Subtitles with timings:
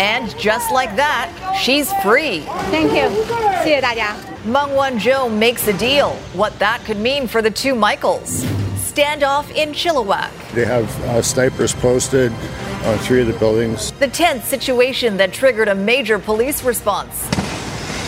[0.00, 2.40] And just like that, she's free.
[2.70, 3.08] Thank you.
[3.62, 4.14] 谢谢大家.
[4.44, 6.16] Meng Wanzhou makes a deal.
[6.34, 8.44] What that could mean for the two Michaels.
[8.92, 10.30] Standoff in Chilliwack.
[10.54, 12.32] They have uh, snipers posted
[12.84, 13.92] on three of the buildings.
[14.00, 17.28] The tense situation that triggered a major police response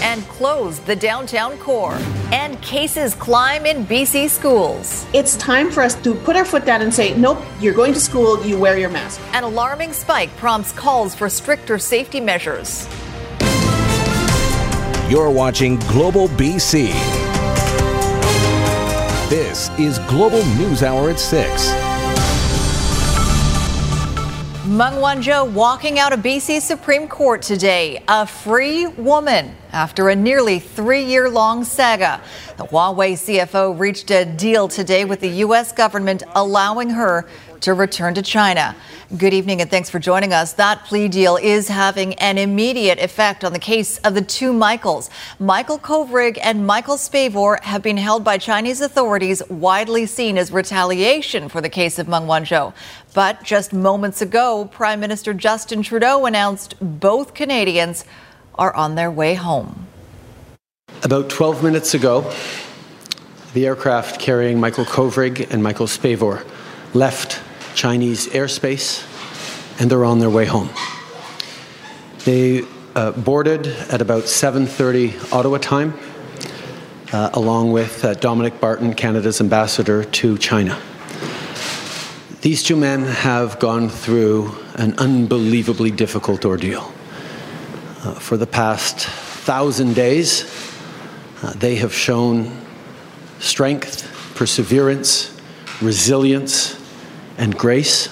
[0.01, 1.97] and close the downtown core.
[2.31, 5.05] And cases climb in BC schools.
[5.13, 7.99] It's time for us to put our foot down and say, nope, you're going to
[7.99, 9.19] school, you wear your mask.
[9.33, 12.87] An alarming spike prompts calls for stricter safety measures.
[15.09, 16.89] You're watching Global BC.
[19.29, 21.88] This is Global News Hour at 6.
[24.79, 30.59] Meng Wanzhou walking out of BC Supreme Court today, a free woman after a nearly
[30.59, 32.21] three year long saga.
[32.55, 35.73] The Huawei CFO reached a deal today with the U.S.
[35.73, 37.27] government allowing her
[37.61, 38.75] to return to China.
[39.17, 40.53] Good evening and thanks for joining us.
[40.53, 45.09] That plea deal is having an immediate effect on the case of the two Michaels.
[45.39, 51.49] Michael Kovrig and Michael Spavor have been held by Chinese authorities, widely seen as retaliation
[51.49, 52.73] for the case of Meng Wanzhou.
[53.13, 58.05] But just moments ago, Prime Minister Justin Trudeau announced both Canadians
[58.55, 59.87] are on their way home.
[61.03, 62.31] About 12 minutes ago,
[63.53, 66.45] the aircraft carrying Michael Kovrig and Michael Spavor
[66.93, 67.41] left
[67.79, 69.05] Chinese airspace
[69.79, 70.69] and they're on their way home.
[72.25, 72.63] They
[72.93, 75.97] uh, boarded at about 7:30 Ottawa time,
[77.13, 80.77] uh, along with uh, Dominic Barton, Canada's ambassador to China.
[82.41, 86.81] These two men have gone through an unbelievably difficult ordeal.
[88.03, 89.07] Uh, for the past
[89.45, 90.43] thousand days,
[91.41, 92.51] uh, they have shown
[93.39, 94.03] strength,
[94.35, 95.33] perseverance,
[95.81, 96.75] resilience,
[97.39, 98.09] and grace,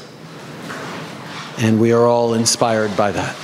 [1.59, 3.36] and we are all inspired by that.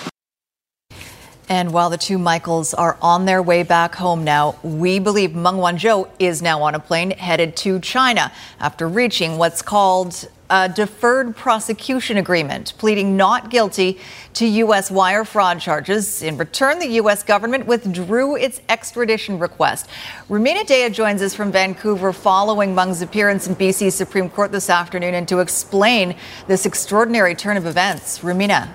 [1.49, 5.55] And while the two Michaels are on their way back home now, we believe Meng
[5.55, 11.35] Wanzhou is now on a plane headed to China after reaching what's called a deferred
[11.35, 13.99] prosecution agreement, pleading not guilty
[14.33, 14.91] to U.S.
[14.91, 16.21] wire fraud charges.
[16.21, 17.23] In return, the U.S.
[17.23, 19.89] government withdrew its extradition request.
[20.29, 25.15] Rumina Daya joins us from Vancouver following Meng's appearance in BC Supreme Court this afternoon
[25.15, 26.15] and to explain
[26.45, 28.19] this extraordinary turn of events.
[28.19, 28.69] Rumina.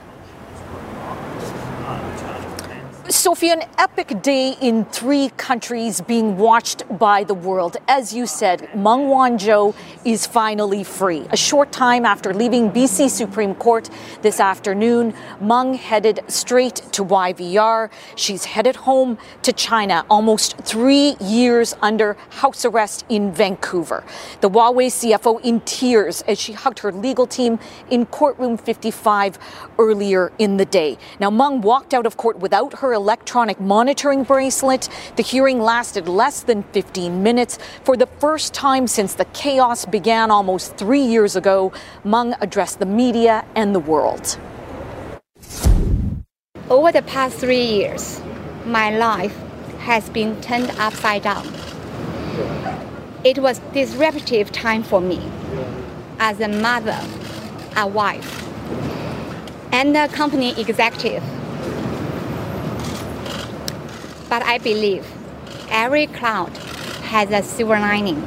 [3.11, 7.79] Sophie, an epic day in three countries being watched by the world.
[7.89, 9.75] As you said, Meng Wanzhou
[10.05, 11.27] is finally free.
[11.31, 13.89] A short time after leaving BC Supreme Court
[14.21, 17.89] this afternoon, Meng headed straight to YVR.
[18.15, 24.05] She's headed home to China, almost three years under house arrest in Vancouver.
[24.43, 27.59] The Huawei CFO in tears as she hugged her legal team
[27.89, 29.39] in courtroom 55
[29.79, 30.99] earlier in the day.
[31.19, 34.89] Now, Meng walked out of court without her electronic monitoring bracelet.
[35.15, 37.59] The hearing lasted less than 15 minutes.
[37.85, 41.73] For the first time since the chaos began almost three years ago,
[42.03, 44.37] Meng addressed the media and the world.
[46.69, 48.21] Over the past three years,
[48.67, 49.37] my life
[49.79, 51.47] has been turned upside down.
[53.23, 55.21] It was disruptive time for me
[56.19, 57.01] as a mother,
[57.77, 58.33] a wife,
[59.73, 61.23] and a company executive.
[64.29, 65.07] But I believe
[65.71, 66.55] every cloud
[67.09, 68.23] has a silver lining.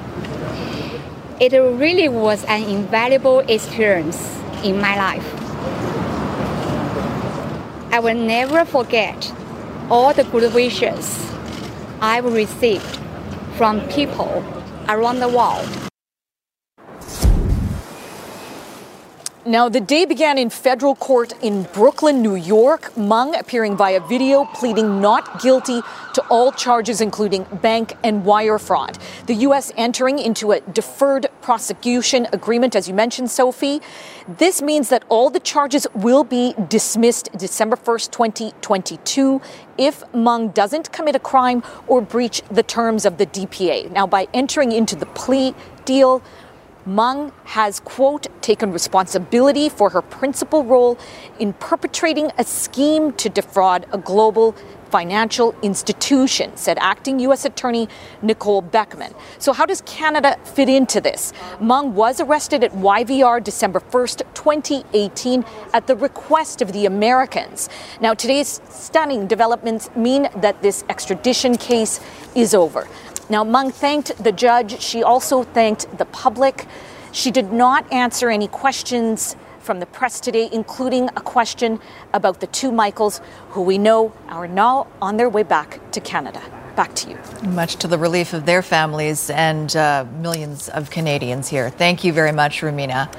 [1.39, 5.27] It really was an invaluable experience in my life.
[7.93, 9.33] I will never forget
[9.89, 11.31] all the good wishes
[12.01, 12.97] I've received
[13.57, 14.43] from people
[14.87, 15.90] around the world.
[19.45, 22.95] Now, the day began in federal court in Brooklyn, New York.
[22.95, 25.81] Meng appearing via video, pleading not guilty
[26.13, 28.99] to all charges, including bank and wire fraud.
[29.25, 29.71] The U.S.
[29.75, 33.81] entering into a deferred prosecution agreement, as you mentioned, Sophie.
[34.27, 39.41] This means that all the charges will be dismissed December 1st, 2022,
[39.75, 43.89] if Meng doesn't commit a crime or breach the terms of the DPA.
[43.89, 46.21] Now, by entering into the plea deal,
[46.85, 50.97] Meng has, quote, taken responsibility for her principal role
[51.39, 54.55] in perpetrating a scheme to defraud a global
[54.91, 57.45] financial institution, said acting U.S.
[57.45, 57.87] Attorney
[58.21, 59.15] Nicole Boeckmann.
[59.39, 61.33] So, how does Canada fit into this?
[61.59, 67.69] Meng was arrested at YVR December 1st, 2018, at the request of the Americans.
[68.01, 72.01] Now, today's stunning developments mean that this extradition case
[72.35, 72.87] is over.
[73.31, 74.81] Now, Meng thanked the judge.
[74.81, 76.67] She also thanked the public.
[77.13, 81.79] She did not answer any questions from the press today, including a question
[82.13, 86.41] about the two Michaels who we know are now on their way back to Canada.
[86.75, 87.17] Back to you.
[87.51, 91.69] Much to the relief of their families and uh, millions of Canadians here.
[91.69, 93.09] Thank you very much, Rumina.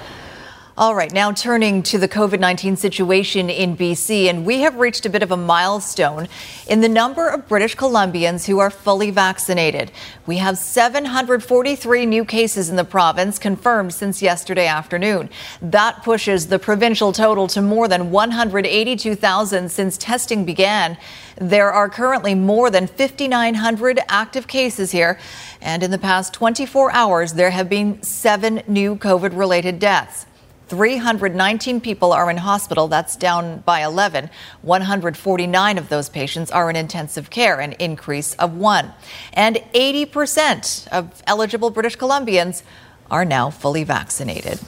[0.74, 5.04] All right, now turning to the COVID 19 situation in BC, and we have reached
[5.04, 6.28] a bit of a milestone
[6.66, 9.92] in the number of British Columbians who are fully vaccinated.
[10.24, 15.28] We have 743 new cases in the province confirmed since yesterday afternoon.
[15.60, 20.96] That pushes the provincial total to more than 182,000 since testing began.
[21.36, 25.18] There are currently more than 5,900 active cases here,
[25.60, 30.24] and in the past 24 hours, there have been seven new COVID related deaths.
[30.72, 32.88] 319 people are in hospital.
[32.88, 34.30] That's down by 11.
[34.62, 38.90] 149 of those patients are in intensive care, an increase of one.
[39.34, 42.62] And 80% of eligible British Columbians
[43.10, 44.60] are now fully vaccinated.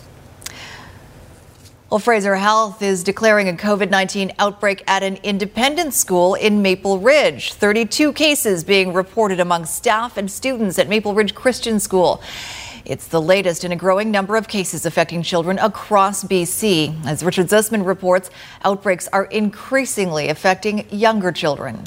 [1.88, 6.98] Well, Fraser Health is declaring a COVID 19 outbreak at an independent school in Maple
[6.98, 7.54] Ridge.
[7.54, 12.20] 32 cases being reported among staff and students at Maple Ridge Christian School.
[12.86, 17.06] It's the latest in a growing number of cases affecting children across BC.
[17.06, 18.30] As Richard Zussman reports,
[18.62, 21.82] outbreaks are increasingly affecting younger children.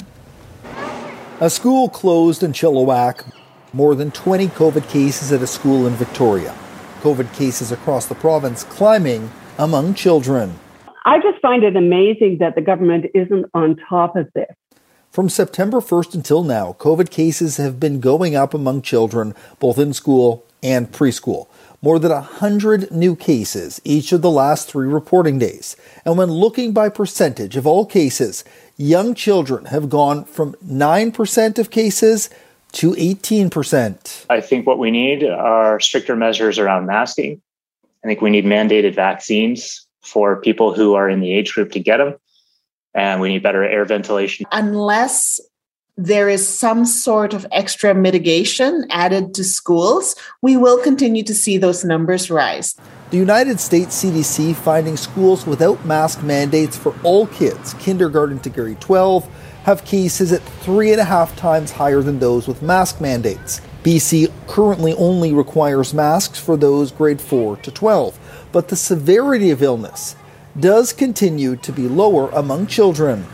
[1.40, 3.32] A school closed in Chilliwack.
[3.72, 6.52] More than 20 COVID cases at a school in Victoria.
[7.00, 10.58] COVID cases across the province climbing among children.
[11.06, 14.50] I just find it amazing that the government isn't on top of this.
[15.12, 19.92] From September 1st until now, COVID cases have been going up among children, both in
[19.92, 21.48] school and preschool.
[21.80, 25.76] More than 100 new cases each of the last three reporting days.
[26.04, 28.44] And when looking by percentage of all cases,
[28.76, 32.30] young children have gone from 9% of cases
[32.72, 34.26] to 18%.
[34.28, 37.40] I think what we need are stricter measures around masking.
[38.04, 41.80] I think we need mandated vaccines for people who are in the age group to
[41.80, 42.16] get them.
[42.94, 44.46] And we need better air ventilation.
[44.50, 45.40] Unless
[45.98, 51.58] there is some sort of extra mitigation added to schools, we will continue to see
[51.58, 52.76] those numbers rise.
[53.10, 58.80] The United States CDC finding schools without mask mandates for all kids, kindergarten to grade
[58.80, 59.28] 12,
[59.64, 63.60] have cases at three and a half times higher than those with mask mandates.
[63.82, 69.62] BC currently only requires masks for those grade 4 to 12, but the severity of
[69.62, 70.14] illness
[70.60, 73.26] does continue to be lower among children.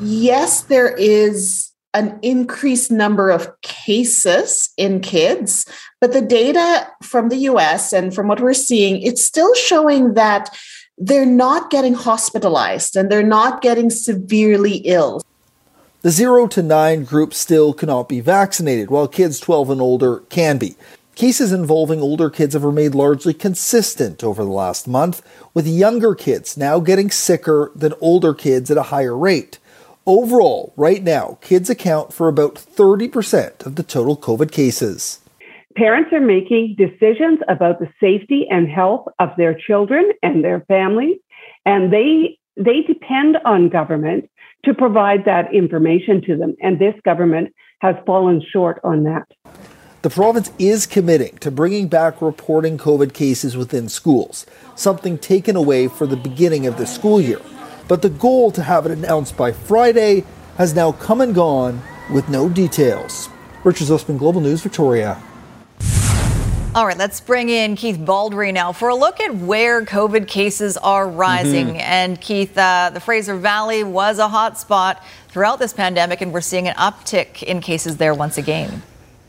[0.00, 5.66] Yes, there is an increased number of cases in kids,
[6.00, 10.54] but the data from the US and from what we're seeing, it's still showing that
[10.98, 15.22] they're not getting hospitalized and they're not getting severely ill.
[16.02, 20.58] The 0 to 9 group still cannot be vaccinated, while kids 12 and older can
[20.58, 20.76] be.
[21.16, 25.22] Cases involving older kids have remained largely consistent over the last month,
[25.54, 29.58] with younger kids now getting sicker than older kids at a higher rate.
[30.08, 35.20] Overall, right now, kids account for about 30% of the total COVID cases.
[35.76, 41.18] Parents are making decisions about the safety and health of their children and their families,
[41.66, 44.30] and they they depend on government
[44.64, 46.56] to provide that information to them.
[46.62, 49.28] And this government has fallen short on that.
[50.00, 55.86] The province is committing to bringing back reporting COVID cases within schools, something taken away
[55.86, 57.40] for the beginning of the school year
[57.88, 60.24] but the goal to have it announced by Friday
[60.56, 61.82] has now come and gone
[62.12, 63.28] with no details.
[63.64, 65.20] Richard Zussman, Global News, Victoria.
[66.74, 70.76] All right, let's bring in Keith Baldrey now for a look at where COVID cases
[70.76, 71.68] are rising.
[71.68, 71.80] Mm-hmm.
[71.80, 76.40] And Keith, uh, the Fraser Valley was a hot spot throughout this pandemic, and we're
[76.40, 78.82] seeing an uptick in cases there once again.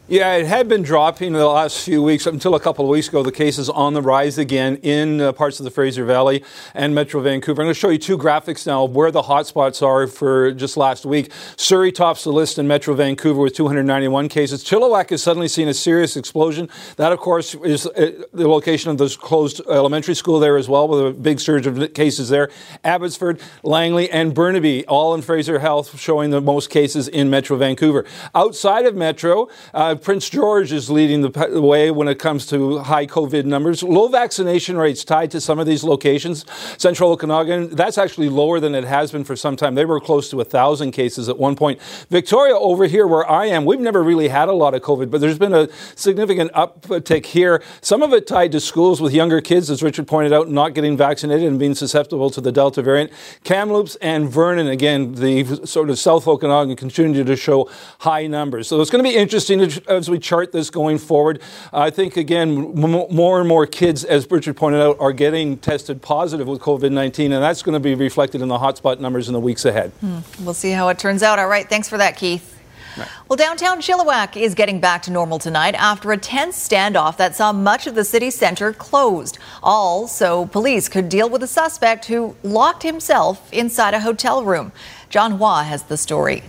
[0.10, 3.22] Yeah, it had been dropping the last few weeks until a couple of weeks ago.
[3.22, 7.22] The cases on the rise again in uh, parts of the Fraser Valley and Metro
[7.22, 7.62] Vancouver.
[7.62, 10.78] I'm going to show you two graphics now of where the hotspots are for just
[10.78, 11.32] last week.
[11.58, 14.64] Surrey tops the list in Metro Vancouver with 291 cases.
[14.64, 16.70] Chilliwack has suddenly seen a serious explosion.
[16.96, 20.88] That, of course, is uh, the location of the closed elementary school there as well,
[20.88, 22.50] with a big surge of cases there.
[22.84, 28.06] Abbotsford, Langley, and Burnaby, all in Fraser Health, showing the most cases in Metro Vancouver.
[28.34, 33.06] Outside of Metro, uh, Prince George is leading the way when it comes to high
[33.06, 33.84] COVID numbers.
[33.84, 36.46] Low vaccination rates tied to some of these locations.
[36.78, 39.76] Central Okanagan, that's actually lower than it has been for some time.
[39.76, 41.82] They were close to 1,000 cases at one point.
[42.10, 45.22] Victoria, over here where I am, we've never really had a lot of COVID, but
[45.22, 47.64] there's been a significant uptick here.
[47.82, 50.98] Some of it tied to schools with younger kids, as Richard pointed out, not getting
[50.98, 53.12] vaccinated and being susceptible to the Delta variant.
[53.44, 58.68] Kamloops and Vernon, again, the sort of South Okanagan continue to show high numbers.
[58.68, 61.42] So it's going to be interesting to as we chart this going forward.
[61.74, 66.48] I think, again, more and more kids, as Richard pointed out, are getting tested positive
[66.48, 69.40] with COVID 19, and that's going to be reflected in the hotspot numbers in the
[69.40, 69.92] weeks ahead.
[70.02, 70.20] Hmm.
[70.44, 71.40] We'll see how it turns out.
[71.40, 71.68] All right.
[71.68, 72.56] Thanks for that, Keith.
[73.28, 77.54] Well, downtown Chilliwack is getting back to normal tonight after a tense standoff that saw
[77.54, 79.38] much of the city center closed.
[79.64, 84.72] All so police could deal with a suspect who locked himself inside a hotel room.
[85.10, 86.44] John Hua has the story.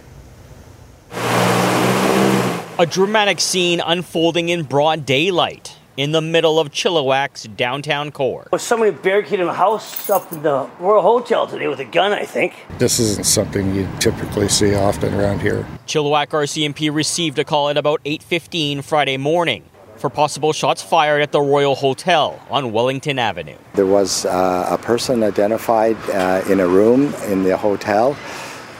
[2.80, 8.49] A dramatic scene unfolding in broad daylight in the middle of Chilliwack's downtown core.
[8.50, 12.25] Well, somebody barricaded a house up in the Royal Hotel today with a gun, I
[12.25, 12.54] think.
[12.78, 15.66] This isn't something you typically see often around here.
[15.87, 19.64] Chilliwack RCMP received a call at about 8:15 Friday morning
[19.96, 23.58] for possible shots fired at the Royal Hotel on Wellington Avenue.
[23.75, 28.16] There was uh, a person identified uh, in a room in the hotel.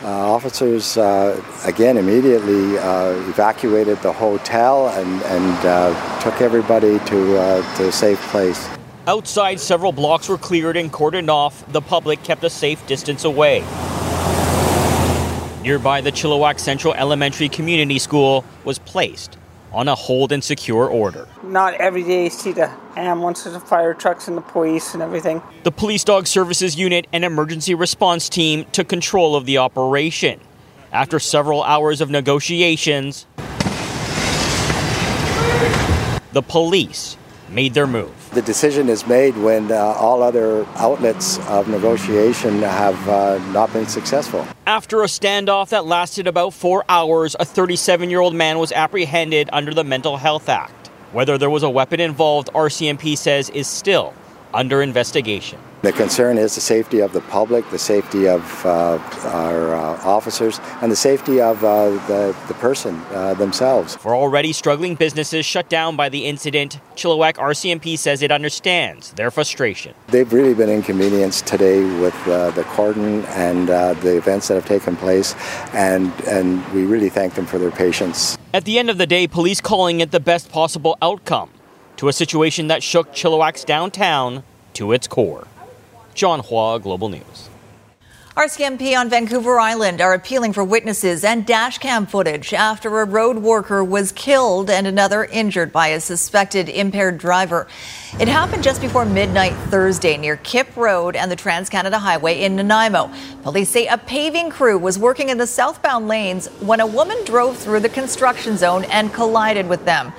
[0.03, 7.37] Uh, officers uh, again immediately uh, evacuated the hotel and, and uh, took everybody to,
[7.37, 8.67] uh, to a safe place.
[9.07, 11.71] Outside, several blocks were cleared and cordoned off.
[11.73, 13.61] The public kept a safe distance away.
[15.63, 19.37] Nearby, the Chilliwack Central Elementary Community School was placed
[19.73, 21.29] on a hold and secure order.
[21.43, 25.43] Not every day you see the ambulances, the fire trucks, and the police and everything.
[25.63, 30.41] The Police Dog Services Unit and Emergency Response Team took control of the operation.
[30.93, 33.27] After several hours of negotiations,
[36.33, 37.17] the police
[37.51, 38.13] made their move.
[38.31, 43.87] The decision is made when uh, all other outlets of negotiation have uh, not been
[43.87, 44.47] successful.
[44.67, 49.51] After a standoff that lasted about four hours, a 37 year old man was apprehended
[49.53, 50.89] under the Mental Health Act.
[51.13, 54.15] Whether there was a weapon involved, RCMP says is still
[54.53, 55.59] under investigation.
[55.83, 60.61] The concern is the safety of the public, the safety of uh, our uh, officers,
[60.83, 63.97] and the safety of uh, the, the person uh, themselves.
[63.97, 69.31] For already struggling businesses shut down by the incident, Chilliwack RCMP says it understands their
[69.31, 69.95] frustration.
[70.09, 74.67] They've really been inconvenienced today with uh, the cordon and uh, the events that have
[74.67, 75.35] taken place,
[75.73, 78.37] and, and we really thank them for their patience.
[78.53, 81.49] At the end of the day, police calling it the best possible outcome
[82.01, 84.43] to a situation that shook Chilliwack's downtown
[84.73, 85.47] to its core.
[86.15, 87.51] John Hua, Global News.
[88.35, 93.85] RCMP on Vancouver Island are appealing for witnesses and dashcam footage after a road worker
[93.85, 97.69] was killed and another injured by a suspected impaired driver.
[98.19, 102.57] It happened just before midnight Thursday near Kipp Road and the Trans Canada Highway in
[102.57, 103.11] Nanaimo.
[103.43, 107.59] Police say a paving crew was working in the southbound lanes when a woman drove
[107.59, 110.15] through the construction zone and collided with them.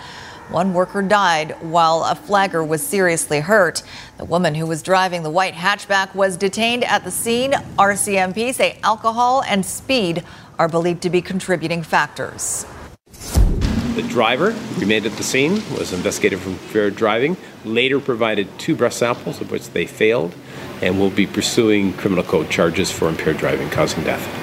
[0.52, 3.84] One worker died while a flagger was seriously hurt.
[4.18, 7.54] The woman who was driving the white hatchback was detained at the scene.
[7.80, 10.26] RCMP say alcohol and speed
[10.60, 12.66] are believed to be contributing factors.
[13.96, 18.94] The driver remained at the scene, was investigated for impaired driving, later provided two breath
[18.94, 20.36] samples, of which they failed,
[20.82, 24.41] and will be pursuing criminal code charges for impaired driving causing death.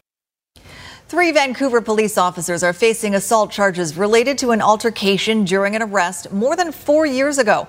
[1.08, 6.30] Three Vancouver police officers are facing assault charges related to an altercation during an arrest
[6.30, 7.66] more than four years ago.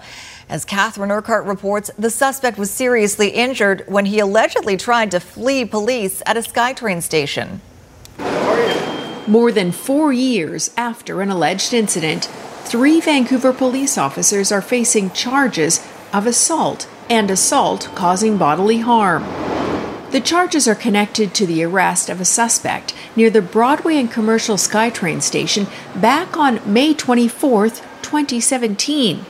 [0.50, 5.64] As Catherine Urquhart reports, the suspect was seriously injured when he allegedly tried to flee
[5.64, 7.62] police at a SkyTrain station.
[9.26, 12.26] More than four years after an alleged incident,
[12.66, 15.80] three Vancouver police officers are facing charges
[16.12, 19.24] of assault and assault causing bodily harm.
[20.12, 24.56] The charges are connected to the arrest of a suspect near the Broadway and Commercial
[24.56, 29.24] SkyTrain station back on May 24, 2017.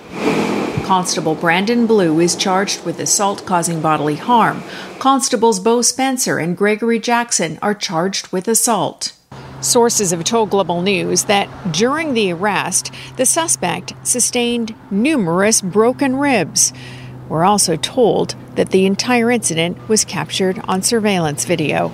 [0.86, 4.64] Constable Brandon Blue is charged with assault causing bodily harm.
[5.00, 9.12] Constables Bo Spencer and Gregory Jackson are charged with assault.
[9.60, 16.72] Sources have told Global News that during the arrest, the suspect sustained numerous broken ribs.
[17.28, 21.94] We're also told that the entire incident was captured on surveillance video.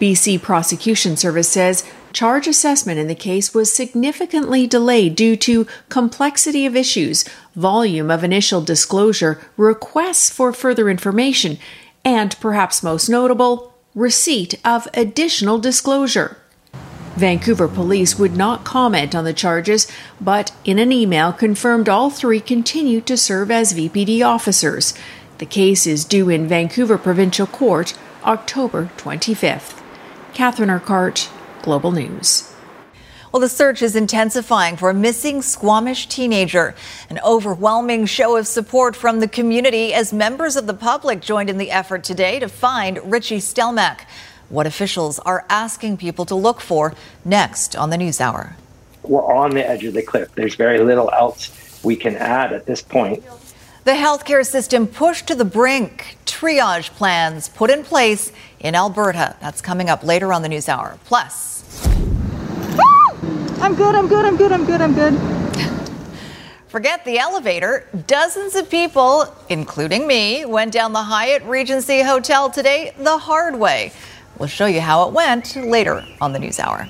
[0.00, 1.84] BC Prosecution Service says
[2.14, 8.24] charge assessment in the case was significantly delayed due to complexity of issues, volume of
[8.24, 11.58] initial disclosure, requests for further information,
[12.06, 16.38] and perhaps most notable, receipt of additional disclosure.
[17.18, 22.40] Vancouver police would not comment on the charges, but in an email confirmed all three
[22.40, 24.94] continue to serve as VPD officers.
[25.38, 29.80] The case is due in Vancouver Provincial Court October 25th.
[30.34, 31.30] Catherine Urquhart,
[31.62, 32.52] Global News.
[33.30, 36.74] Well, the search is intensifying for a missing Squamish teenager.
[37.08, 41.58] An overwhelming show of support from the community as members of the public joined in
[41.58, 44.00] the effort today to find Richie Stelmach
[44.48, 48.56] what officials are asking people to look for next on the News Hour.
[49.04, 50.34] we're on the edge of the cliff.
[50.34, 53.22] There's very little else we can add at this point.
[53.88, 56.18] The healthcare system pushed to the brink.
[56.26, 59.34] Triage plans put in place in Alberta.
[59.40, 60.98] That's coming up later on the news hour.
[61.06, 61.64] Plus,
[63.62, 65.18] I'm good, I'm good, I'm good, I'm good, I'm good.
[66.68, 67.88] Forget the elevator.
[68.06, 73.92] Dozens of people, including me, went down the Hyatt Regency Hotel today the hard way.
[74.38, 76.86] We'll show you how it went later on the news hour.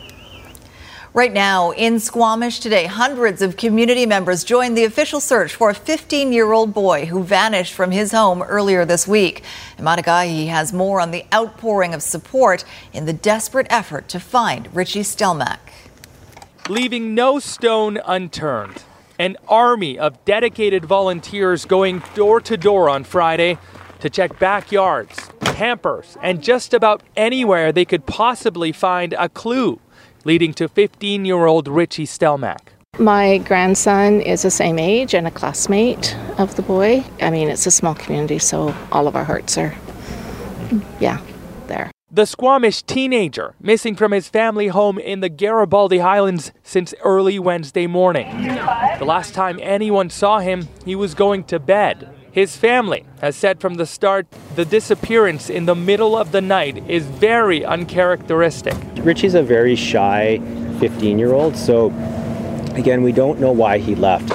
[1.14, 5.74] Right now, in Squamish today, hundreds of community members joined the official search for a
[5.74, 9.42] 15 year old boy who vanished from his home earlier this week.
[9.78, 12.62] Agahi has more on the outpouring of support
[12.92, 15.58] in the desperate effort to find Richie Stelmach.
[16.68, 18.82] Leaving no stone unturned.
[19.18, 23.56] An army of dedicated volunteers going door to door on Friday
[24.00, 29.80] to check backyards, campers, and just about anywhere they could possibly find a clue
[30.24, 32.68] leading to 15 year old Richie Stelmach.
[32.98, 37.04] My grandson is the same age and a classmate of the boy.
[37.20, 39.74] I mean, it's a small community, so all of our hearts are,
[40.98, 41.20] yeah,
[41.68, 41.92] there.
[42.10, 47.86] The Squamish teenager missing from his family home in the Garibaldi Highlands since early Wednesday
[47.86, 48.28] morning.
[48.98, 52.17] The last time anyone saw him, he was going to bed.
[52.30, 56.88] His family has said from the start the disappearance in the middle of the night
[56.88, 58.74] is very uncharacteristic.
[58.96, 60.38] Richie's a very shy
[60.78, 61.86] 15 year old, so
[62.74, 64.28] again, we don't know why he left.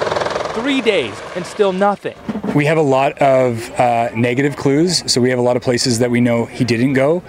[0.54, 2.16] Three days and still nothing.
[2.54, 5.98] We have a lot of uh, negative clues, so we have a lot of places
[6.00, 7.22] that we know he didn't go,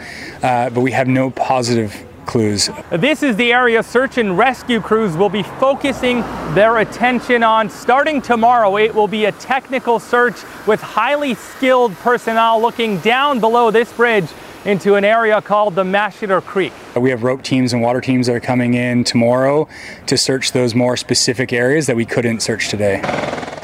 [0.43, 2.69] uh, but we have no positive clues.
[2.91, 6.21] This is the area search and rescue crews will be focusing
[6.53, 7.69] their attention on.
[7.69, 10.35] Starting tomorrow, it will be a technical search
[10.67, 14.27] with highly skilled personnel looking down below this bridge
[14.65, 16.73] into an area called the Mashiter Creek.
[16.95, 19.67] We have rope teams and water teams that are coming in tomorrow
[20.07, 23.01] to search those more specific areas that we couldn't search today.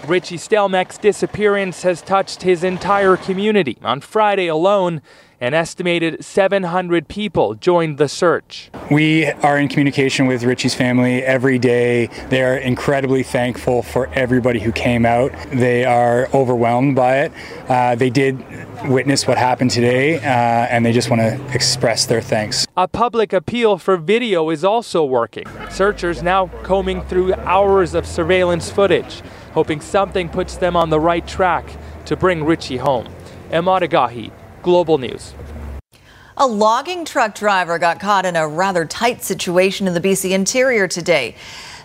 [0.06, 3.78] Richie Stelmach's disappearance has touched his entire community.
[3.84, 5.02] On Friday alone,
[5.42, 8.70] an estimated 700 people joined the search.
[8.92, 12.08] We are in communication with Richie's family every day.
[12.30, 15.32] They are incredibly thankful for everybody who came out.
[15.52, 17.32] They are overwhelmed by it.
[17.68, 18.38] Uh, they did
[18.88, 22.68] witness what happened today, uh, and they just want to express their thanks.
[22.78, 25.46] A public appeal for video is also working.
[25.72, 31.28] Searchers now combing through hours of surveillance footage, hoping something puts them on the right
[31.28, 31.66] track
[32.06, 33.08] to bring Richie home.
[33.50, 35.34] Emad Agahi, Global News.
[36.38, 40.88] A logging truck driver got caught in a rather tight situation in the BC interior
[40.88, 41.36] today.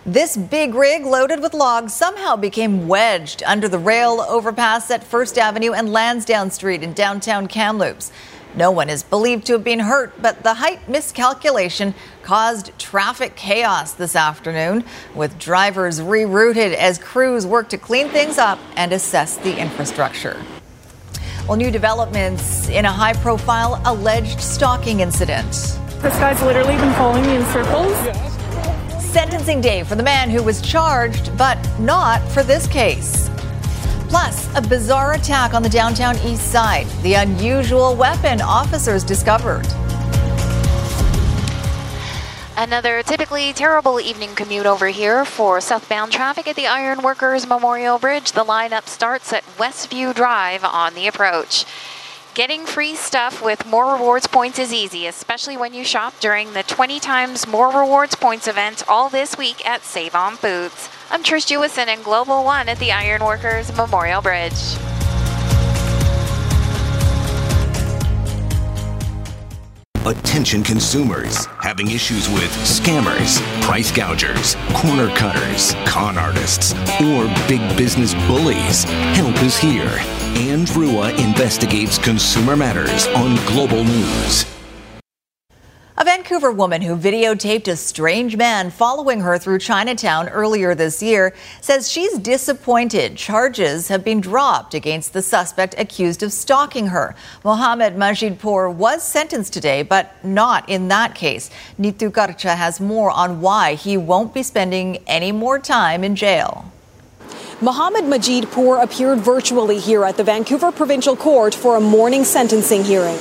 [0.05, 5.37] This big rig loaded with logs somehow became wedged under the rail overpass at First
[5.37, 8.11] Avenue and Lansdowne Street in downtown Kamloops.
[8.55, 13.93] No one is believed to have been hurt, but the height miscalculation caused traffic chaos
[13.93, 19.59] this afternoon, with drivers rerouted as crews work to clean things up and assess the
[19.59, 20.41] infrastructure.
[21.47, 25.49] Well, new developments in a high profile alleged stalking incident.
[26.01, 27.93] This guy's literally been following me in circles.
[29.01, 33.29] Sentencing day for the man who was charged, but not for this case.
[34.09, 36.85] Plus, a bizarre attack on the downtown east side.
[37.01, 39.65] The unusual weapon officers discovered.
[42.59, 47.99] Another typically terrible evening commute over here for southbound traffic at the Iron Workers Memorial
[47.99, 48.31] Bridge.
[48.31, 51.67] The lineup starts at Westview Drive on the approach.
[52.33, 56.63] Getting free stuff with more rewards points is easy, especially when you shop during the
[56.63, 60.89] 20 times more rewards points event all this week at Save On Foods.
[61.11, 64.96] I'm Trish Jewison in Global One at the Iron Workers Memorial Bridge.
[70.07, 78.13] Attention consumers having issues with scammers, price gougers, corner cutters, con artists, or big business
[78.25, 78.85] bullies.
[79.17, 79.97] Help is here.
[80.37, 84.56] Anne Drewa investigates consumer matters on Global News.
[85.99, 91.33] A Vancouver woman who videotaped a strange man following her through Chinatown earlier this year
[91.59, 97.15] says she's disappointed charges have been dropped against the suspect accused of stalking her.
[97.43, 101.49] Mohammed Majidpour was sentenced today, but not in that case.
[101.79, 106.71] Neetu Garcha has more on why he won't be spending any more time in jail.
[107.59, 113.17] Mohammed Majidpour appeared virtually here at the Vancouver Provincial Court for a morning sentencing hearing.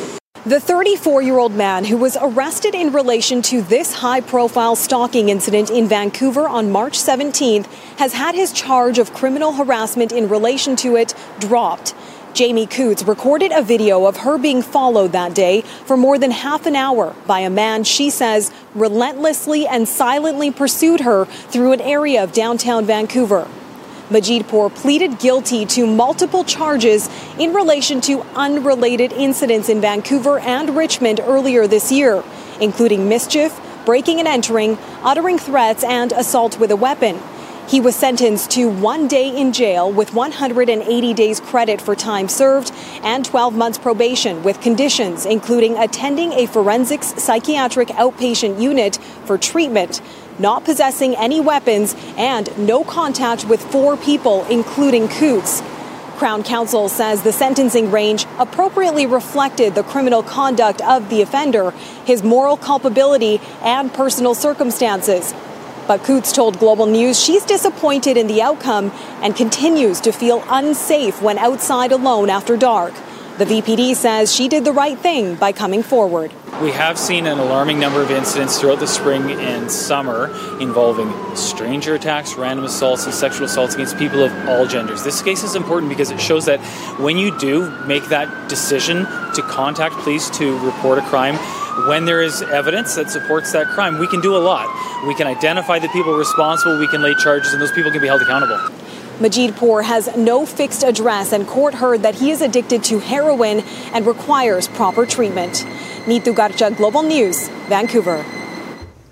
[0.46, 5.28] The 34 year old man who was arrested in relation to this high profile stalking
[5.28, 7.66] incident in Vancouver on March 17th
[7.98, 11.96] has had his charge of criminal harassment in relation to it dropped.
[12.32, 16.64] Jamie Coots recorded a video of her being followed that day for more than half
[16.64, 22.22] an hour by a man she says relentlessly and silently pursued her through an area
[22.22, 23.48] of downtown Vancouver.
[24.10, 31.20] Majidpour pleaded guilty to multiple charges in relation to unrelated incidents in Vancouver and Richmond
[31.20, 32.22] earlier this year,
[32.60, 37.20] including mischief, breaking and entering, uttering threats, and assault with a weapon.
[37.68, 42.72] He was sentenced to one day in jail with 180 days credit for time served
[43.02, 50.00] and 12 months probation with conditions including attending a forensics psychiatric outpatient unit for treatment,
[50.38, 55.62] not possessing any weapons, and no contact with four people, including Coots.
[56.16, 61.72] Crown Counsel says the sentencing range appropriately reflected the criminal conduct of the offender,
[62.06, 65.34] his moral culpability, and personal circumstances.
[65.86, 71.20] But Coots told Global News she's disappointed in the outcome and continues to feel unsafe
[71.20, 72.94] when outside alone after dark.
[73.38, 76.32] The VPD says she did the right thing by coming forward.
[76.62, 81.94] We have seen an alarming number of incidents throughout the spring and summer involving stranger
[81.96, 85.04] attacks, random assaults, and sexual assaults against people of all genders.
[85.04, 86.60] This case is important because it shows that
[86.98, 91.36] when you do make that decision to contact police to report a crime,
[91.90, 94.66] when there is evidence that supports that crime, we can do a lot.
[95.06, 98.06] We can identify the people responsible, we can lay charges, and those people can be
[98.06, 98.85] held accountable.
[99.18, 103.60] Majidpour has no fixed address, and court heard that he is addicted to heroin
[103.94, 105.64] and requires proper treatment.
[106.04, 108.24] Neetu Garcha, Global News, Vancouver.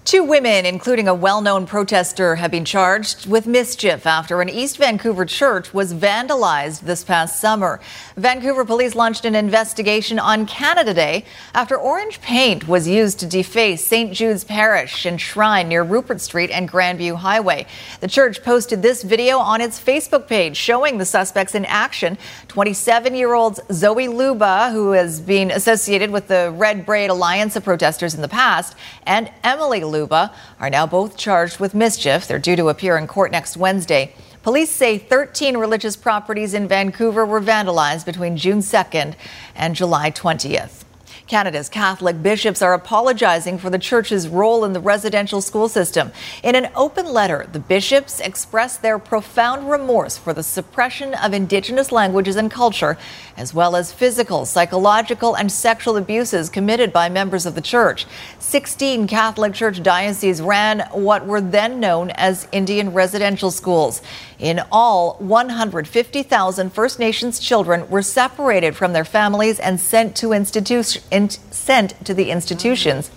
[0.05, 4.77] Two women, including a well known protester, have been charged with mischief after an East
[4.77, 7.81] Vancouver church was vandalized this past summer.
[8.15, 13.83] Vancouver police launched an investigation on Canada Day after orange paint was used to deface
[13.83, 14.13] St.
[14.13, 17.67] Jude's Parish and Shrine near Rupert Street and Grandview Highway.
[18.01, 22.19] The church posted this video on its Facebook page showing the suspects in action.
[22.49, 27.65] 27 year old Zoe Luba, who has been associated with the Red Braid Alliance of
[27.65, 32.27] protesters in the past, and Emily Luba are now both charged with mischief.
[32.27, 34.13] They're due to appear in court next Wednesday.
[34.43, 39.15] Police say 13 religious properties in Vancouver were vandalized between June 2nd
[39.55, 40.84] and July 20th.
[41.27, 46.13] Canada's Catholic bishops are apologizing for the church's role in the residential school system.
[46.43, 51.91] In an open letter, the bishops expressed their profound remorse for the suppression of Indigenous
[51.91, 52.99] languages and culture,
[53.39, 58.07] as well as physical, psychological, and sexual abuses committed by members of the church.
[58.39, 64.03] 16 Catholic Church dioceses ran what were then known as Indian residential schools.
[64.39, 71.05] In all, 150,000 First Nations children were separated from their families and sent to institutions
[71.11, 73.11] in, sent to the institutions.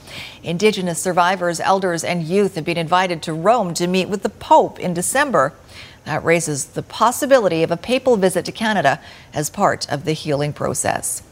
[0.43, 4.79] Indigenous survivors, elders, and youth have been invited to Rome to meet with the Pope
[4.79, 5.53] in December.
[6.05, 9.01] That raises the possibility of a papal visit to Canada
[9.33, 11.23] as part of the healing process.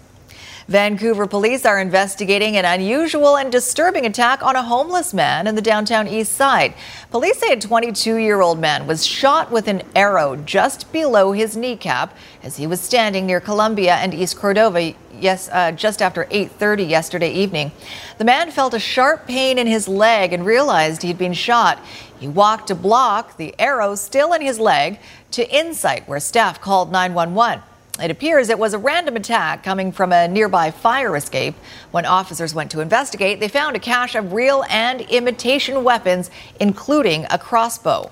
[0.67, 5.61] Vancouver police are investigating an unusual and disturbing attack on a homeless man in the
[5.61, 6.73] downtown east side.
[7.11, 11.55] Police say a 22 year old man was shot with an arrow just below his
[11.55, 16.83] kneecap as he was standing near Columbia and East Cordova yes, uh, just after 8:30
[16.89, 17.71] yesterday evening.
[18.17, 21.77] The man felt a sharp pain in his leg and realized he'd been shot.
[22.19, 24.97] He walked a block, the arrow still in his leg,
[25.29, 27.61] to Insite, where staff called 911.
[28.01, 31.55] It appears it was a random attack coming from a nearby fire escape.
[31.91, 36.29] When officers went to investigate, they found a cache of real and imitation weapons,
[36.59, 38.11] including a crossbow.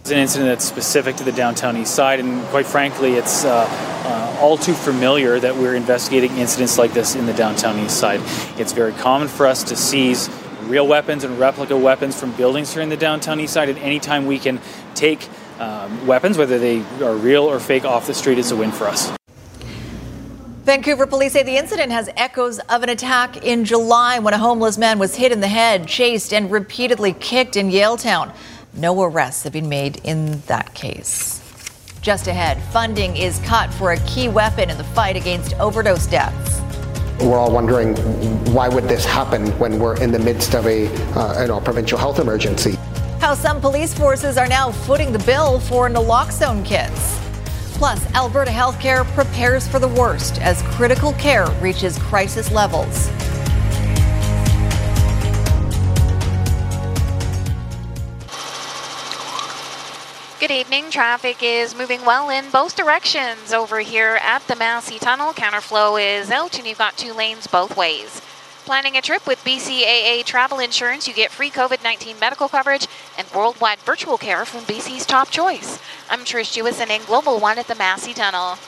[0.00, 3.66] It's an incident that's specific to the downtown east side, and quite frankly, it's uh,
[3.68, 8.20] uh, all too familiar that we're investigating incidents like this in the downtown east side.
[8.58, 10.28] It's very common for us to seize
[10.62, 14.26] real weapons and replica weapons from buildings here in the downtown east side, and anytime
[14.26, 14.60] we can
[14.94, 18.72] take um, weapons, whether they are real or fake, off the street, is a win
[18.72, 19.16] for us.
[20.64, 24.76] Vancouver police say the incident has echoes of an attack in July when a homeless
[24.76, 28.34] man was hit in the head, chased, and repeatedly kicked in Yaletown.
[28.74, 31.40] No arrests have been made in that case.
[32.02, 36.60] Just ahead, funding is cut for a key weapon in the fight against overdose deaths.
[37.20, 37.94] We're all wondering
[38.52, 41.96] why would this happen when we're in the midst of a uh, you know, provincial
[41.96, 42.76] health emergency.
[43.20, 47.18] How some police forces are now footing the bill for naloxone kits.
[47.72, 53.10] Plus, Alberta Healthcare prepares for the worst as critical care reaches crisis levels.
[60.38, 60.90] Good evening.
[60.90, 65.32] Traffic is moving well in both directions over here at the Massey Tunnel.
[65.32, 68.22] Counterflow is out, and you've got two lanes both ways.
[68.66, 73.24] Planning a trip with BCAA Travel Insurance, you get free COVID 19 medical coverage and
[73.32, 75.78] worldwide virtual care from BC's top choice.
[76.10, 78.58] I'm Trish Jewison in Global One at the Massey Tunnel.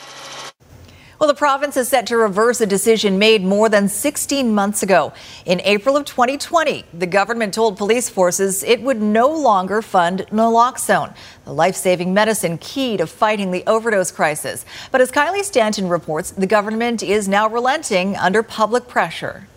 [1.18, 5.12] Well, the province is set to reverse a decision made more than 16 months ago.
[5.44, 11.12] In April of 2020, the government told police forces it would no longer fund naloxone,
[11.44, 14.64] the life saving medicine key to fighting the overdose crisis.
[14.92, 19.48] But as Kylie Stanton reports, the government is now relenting under public pressure.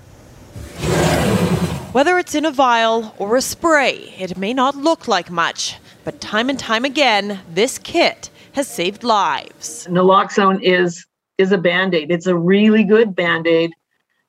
[1.92, 6.22] Whether it's in a vial or a spray, it may not look like much, but
[6.22, 9.88] time and time again, this kit has saved lives.
[9.90, 11.06] Naloxone is
[11.38, 12.12] is a band-aid.
[12.12, 13.72] It's a really good band-aid.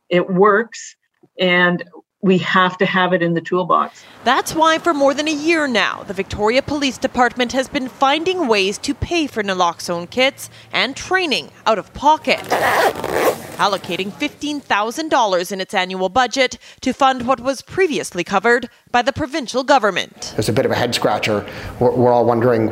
[0.09, 0.97] It works
[1.39, 1.85] and
[2.23, 4.05] we have to have it in the toolbox.
[4.23, 8.47] That's why, for more than a year now, the Victoria Police Department has been finding
[8.47, 12.39] ways to pay for naloxone kits and training out of pocket.
[13.59, 19.65] Allocating $15,000 in its annual budget to fund what was previously covered by the provincial
[19.65, 20.35] government.
[20.37, 21.47] It's a bit of a head scratcher.
[21.81, 22.69] We're, we're, all wondering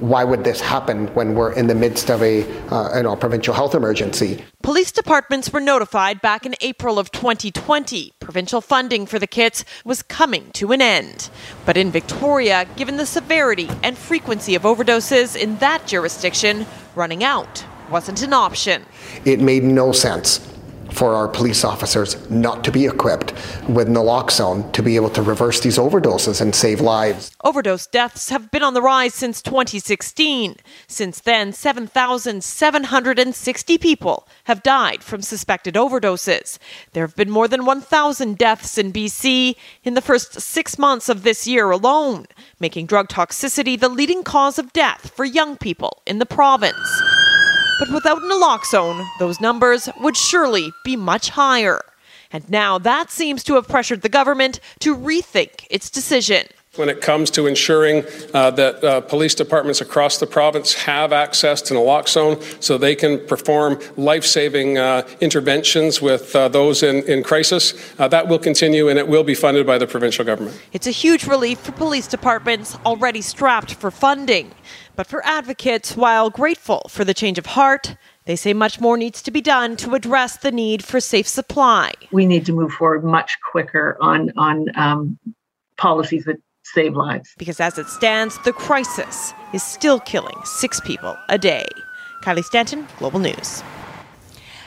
[0.00, 3.52] why would this happen when we're in the midst of a uh, you know, provincial
[3.52, 4.42] health emergency.
[4.62, 8.12] Police departments were notified back in April of 2020.
[8.20, 11.28] Provincial funding for the kits was coming to an end.
[11.66, 17.64] But in Victoria, given the severity and frequency of overdoses in that jurisdiction, running out
[17.90, 18.86] wasn't an option.
[19.24, 20.53] It made no sense
[20.94, 23.32] for our police officers not to be equipped
[23.68, 27.30] with naloxone to be able to reverse these overdoses and save lives.
[27.42, 30.56] Overdose deaths have been on the rise since 2016.
[30.86, 36.58] Since then, 7,760 people have died from suspected overdoses.
[36.92, 41.22] There have been more than 1,000 deaths in BC in the first six months of
[41.22, 42.26] this year alone,
[42.60, 47.13] making drug toxicity the leading cause of death for young people in the province.
[47.78, 51.80] But without naloxone, those numbers would surely be much higher.
[52.30, 57.00] And now that seems to have pressured the government to rethink its decision when it
[57.00, 62.62] comes to ensuring uh, that uh, police departments across the province have access to naloxone
[62.62, 67.74] so they can perform life saving uh, interventions with uh, those in, in crisis.
[67.98, 70.60] Uh, that will continue and it will be funded by the provincial government.
[70.72, 74.52] It's a huge relief for police departments already strapped for funding.
[74.96, 79.22] But for advocates, while grateful for the change of heart, they say much more needs
[79.22, 81.92] to be done to address the need for safe supply.
[82.12, 85.18] We need to move forward much quicker on on um,
[85.76, 87.34] policies that save lives.
[87.38, 91.66] Because as it stands, the crisis is still killing six people a day.
[92.22, 93.62] Kylie Stanton, Global News.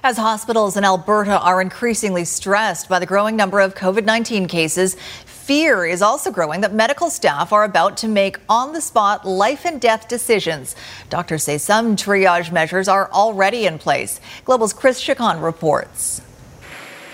[0.04, 4.96] As hospitals in Alberta are increasingly stressed by the growing number of COVID 19 cases,
[5.26, 9.66] fear is also growing that medical staff are about to make on the spot life
[9.66, 10.76] and death decisions.
[11.10, 14.20] Doctors say some triage measures are already in place.
[14.46, 16.22] Global's Chris Chacon reports.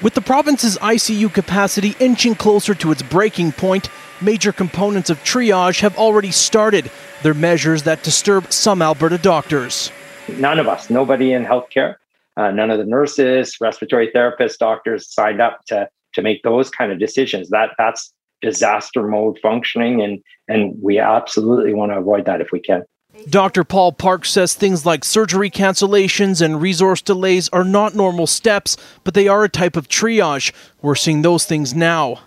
[0.01, 3.87] With the province's ICU capacity inching closer to its breaking point,
[4.23, 6.89] major components of triage have already started.
[7.21, 9.91] They're measures that disturb some Alberta doctors.
[10.27, 11.95] None of us, nobody in healthcare,
[12.37, 16.91] uh, none of the nurses, respiratory therapists, doctors signed up to to make those kind
[16.91, 17.49] of decisions.
[17.49, 22.59] That that's disaster mode functioning, and and we absolutely want to avoid that if we
[22.59, 22.83] can.
[23.29, 23.63] Dr.
[23.63, 29.13] Paul Parks says things like surgery cancellations and resource delays are not normal steps, but
[29.13, 30.51] they are a type of triage.
[30.81, 32.21] We're seeing those things now.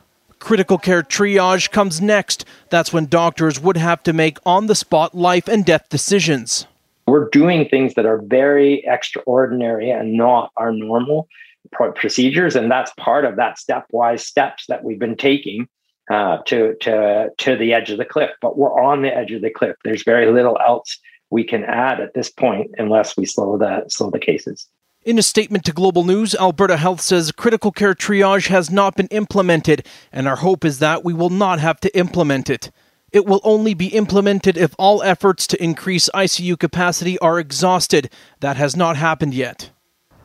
[0.47, 2.45] Critical care triage comes next.
[2.71, 6.69] That's when doctors would have to make on the spot life and death decisions.
[7.09, 11.27] We're doing things that are very extraordinary and not our normal
[11.73, 15.67] procedures, and that's part of that stepwise steps that we've been taking
[16.13, 18.31] uh, to to to the edge of the cliff.
[18.41, 19.75] But we're on the edge of the cliff.
[19.83, 20.97] There's very little else
[21.29, 24.69] we can add at this point unless we slow the slow the cases.
[25.07, 29.07] In a statement to Global News, Alberta Health says critical care triage has not been
[29.13, 32.73] implemented, and our hope is that we will not have to implement it.
[33.13, 38.11] It will only be implemented if all efforts to increase ICU capacity are exhausted.
[38.41, 39.71] That has not happened yet.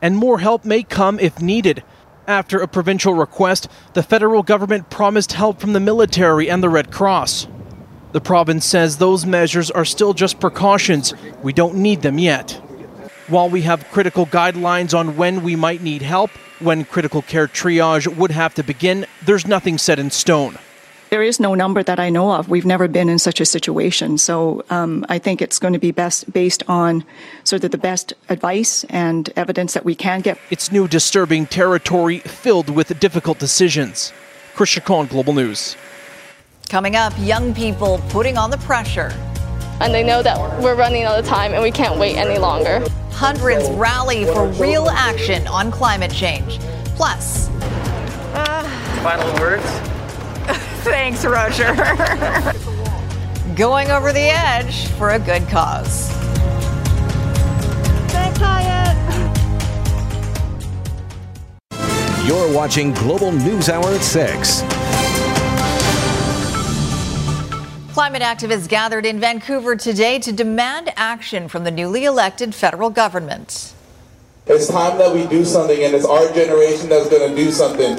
[0.00, 1.84] And more help may come if needed.
[2.26, 6.90] After a provincial request, the federal government promised help from the military and the Red
[6.90, 7.46] Cross.
[8.10, 11.14] The province says those measures are still just precautions.
[11.40, 12.60] We don't need them yet.
[13.32, 18.06] While we have critical guidelines on when we might need help, when critical care triage
[18.14, 20.58] would have to begin, there's nothing set in stone.
[21.08, 22.50] There is no number that I know of.
[22.50, 24.18] We've never been in such a situation.
[24.18, 27.06] So um, I think it's going to be best based on
[27.44, 30.36] sort of the best advice and evidence that we can get.
[30.50, 34.12] It's new disturbing territory filled with difficult decisions.
[34.54, 35.74] Chris Chacon, Global News.
[36.68, 39.10] Coming up, young people putting on the pressure.
[39.80, 42.84] And they know that we're running out of time and we can't wait any longer.
[43.10, 46.58] Hundreds rally for real action on climate change.
[46.96, 47.48] Plus,
[48.34, 48.62] uh,
[49.02, 49.64] final words.
[50.84, 51.74] Thanks, Roger.
[53.56, 56.10] Going over the edge for a good cause.
[58.10, 58.96] Thanks, Hyatt.
[62.26, 64.81] You're watching Global News Hour at 6.
[67.92, 73.74] Climate activists gathered in Vancouver today to demand action from the newly elected federal government.
[74.46, 77.98] It's time that we do something, and it's our generation that's going to do something.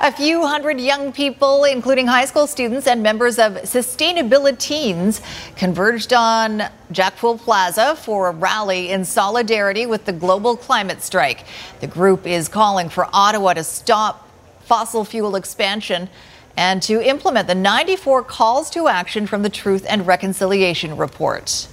[0.00, 5.20] A few hundred young people, including high school students and members of Sustainabiliteens,
[5.54, 11.44] converged on Jack Poole Plaza for a rally in solidarity with the global climate strike.
[11.80, 14.30] The group is calling for Ottawa to stop
[14.62, 16.08] fossil fuel expansion
[16.56, 21.68] and to implement the 94 calls to action from the Truth and Reconciliation Report.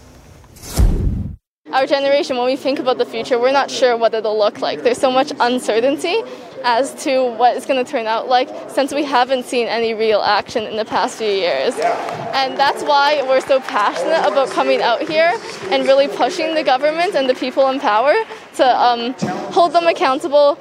[1.71, 4.83] Our generation, when we think about the future, we're not sure what it'll look like.
[4.83, 6.21] There's so much uncertainty
[6.65, 10.21] as to what it's going to turn out like since we haven't seen any real
[10.21, 11.73] action in the past few years.
[11.79, 15.33] And that's why we're so passionate about coming out here
[15.69, 18.13] and really pushing the government and the people in power
[18.55, 19.13] to um,
[19.53, 20.59] hold them accountable.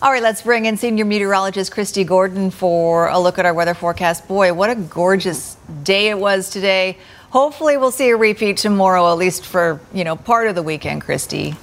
[0.00, 3.74] All right, let's bring in senior meteorologist Kristi Gordon for a look at our weather
[3.74, 4.28] forecast.
[4.28, 6.98] Boy, what a gorgeous day it was today.
[7.30, 11.02] Hopefully, we'll see a repeat tomorrow, at least for you know part of the weekend,
[11.02, 11.56] Kristi.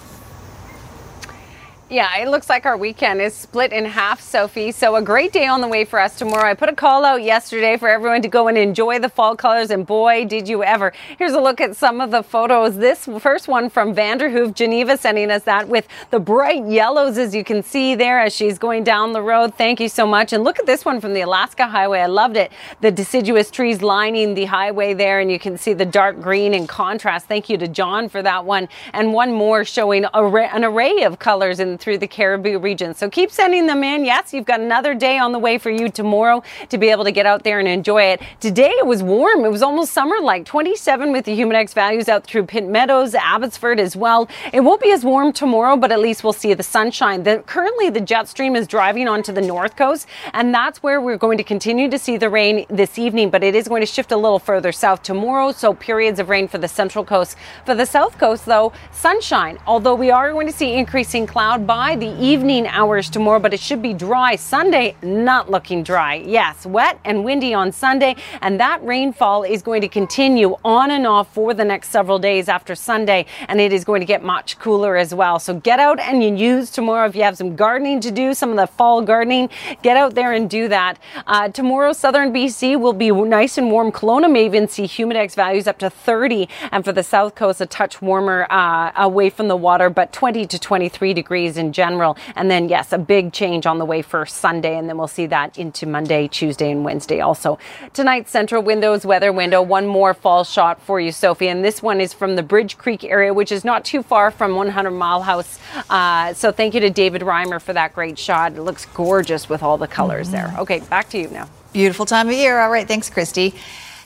[1.95, 4.73] Yeah, it looks like our weekend is split in half, Sophie.
[4.73, 6.49] So a great day on the way for us tomorrow.
[6.49, 9.69] I put a call out yesterday for everyone to go and enjoy the fall colors,
[9.69, 10.91] and boy, did you ever.
[11.17, 12.75] Here's a look at some of the photos.
[12.75, 17.45] This first one from Vanderhoof, Geneva, sending us that with the bright yellows, as you
[17.45, 19.55] can see there as she's going down the road.
[19.55, 20.33] Thank you so much.
[20.33, 22.01] And look at this one from the Alaska Highway.
[22.01, 22.51] I loved it.
[22.81, 26.67] The deciduous trees lining the highway there, and you can see the dark green in
[26.67, 27.27] contrast.
[27.27, 28.67] Thank you to John for that one.
[28.91, 32.95] And one more showing an array of colors in through the Cariboo region.
[32.95, 34.05] So keep sending them in.
[34.05, 37.11] Yes, you've got another day on the way for you tomorrow to be able to
[37.11, 38.23] get out there and enjoy it.
[38.39, 39.45] Today it was warm.
[39.45, 43.79] It was almost summer like 27 with the Humidex values out through Pitt Meadows, Abbotsford
[43.79, 44.27] as well.
[44.51, 47.21] It won't be as warm tomorrow, but at least we'll see the sunshine.
[47.21, 51.17] The, currently the jet stream is driving onto the north coast, and that's where we're
[51.17, 54.11] going to continue to see the rain this evening, but it is going to shift
[54.11, 55.51] a little further south tomorrow.
[55.51, 57.37] So periods of rain for the central coast.
[57.63, 59.59] For the south coast, though, sunshine.
[59.67, 63.59] Although we are going to see increasing cloud by the evening hours tomorrow, but it
[63.59, 64.35] should be dry.
[64.35, 66.15] Sunday, not looking dry.
[66.15, 71.07] Yes, wet and windy on Sunday, and that rainfall is going to continue on and
[71.07, 74.59] off for the next several days after Sunday, and it is going to get much
[74.59, 75.39] cooler as well.
[75.39, 78.49] So get out and you use tomorrow if you have some gardening to do, some
[78.49, 79.49] of the fall gardening,
[79.81, 80.99] get out there and do that.
[81.25, 83.91] Uh, tomorrow, southern BC will be nice and warm.
[83.91, 87.65] Kelowna may even see humidex values up to 30, and for the south coast, a
[87.65, 92.17] touch warmer uh, away from the water, but 20 to 23 degrees in general.
[92.35, 94.77] And then, yes, a big change on the way for Sunday.
[94.77, 97.57] And then we'll see that into Monday, Tuesday, and Wednesday also.
[97.93, 99.61] Tonight's Centra Windows weather window.
[99.61, 101.47] One more fall shot for you, Sophie.
[101.47, 104.55] And this one is from the Bridge Creek area, which is not too far from
[104.55, 105.59] 100 Mile House.
[105.89, 108.53] Uh, so thank you to David Reimer for that great shot.
[108.53, 110.51] It looks gorgeous with all the colors mm-hmm.
[110.51, 110.59] there.
[110.59, 111.49] Okay, back to you now.
[111.73, 112.59] Beautiful time of year.
[112.59, 113.53] All right, thanks, Kristi.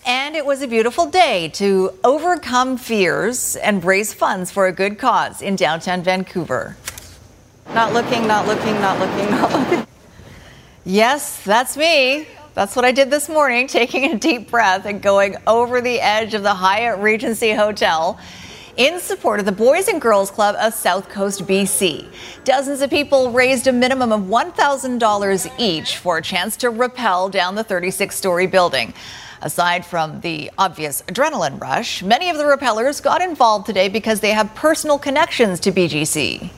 [0.05, 4.97] And it was a beautiful day to overcome fears and raise funds for a good
[4.97, 6.77] cause in downtown Vancouver.
[7.73, 9.87] Not looking, not looking, not looking, not looking.
[10.85, 12.27] Yes, that's me.
[12.55, 16.33] That's what I did this morning, taking a deep breath and going over the edge
[16.33, 18.19] of the Hyatt Regency Hotel
[18.75, 22.07] in support of the Boys and Girls Club of South Coast, BC.
[22.43, 27.53] Dozens of people raised a minimum of $1,000 each for a chance to rappel down
[27.53, 28.95] the 36 story building.
[29.43, 34.31] Aside from the obvious adrenaline rush, many of the rappellers got involved today because they
[34.31, 36.49] have personal connections to BGC.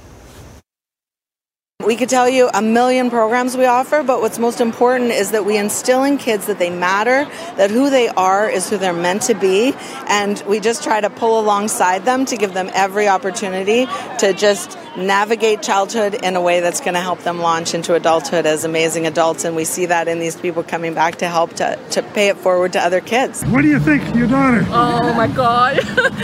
[1.85, 5.45] We could tell you a million programs we offer, but what's most important is that
[5.45, 7.25] we instill in kids that they matter,
[7.57, 9.73] that who they are is who they're meant to be,
[10.07, 13.87] and we just try to pull alongside them to give them every opportunity
[14.19, 18.45] to just navigate childhood in a way that's going to help them launch into adulthood
[18.45, 19.43] as amazing adults.
[19.45, 22.37] And we see that in these people coming back to help to, to pay it
[22.37, 23.43] forward to other kids.
[23.45, 24.65] What do you think your daughter?
[24.69, 25.79] Oh my God.